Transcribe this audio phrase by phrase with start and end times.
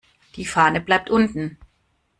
[0.35, 1.59] Die Fahne bleibt unten.